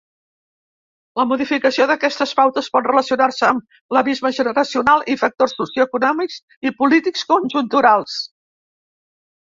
La 1.19 1.25
modificació 1.31 1.85
d'aquestes 1.91 2.33
pautes 2.39 2.69
pot 2.77 2.89
relacionar-se 2.91 3.45
amb 3.49 3.93
l'abisme 3.97 4.31
generacional 4.39 5.05
i 5.15 5.19
factors 5.25 5.55
socioeconòmics 5.61 6.41
i 6.71 6.75
polítics 6.81 7.27
conjunturals. 7.35 8.17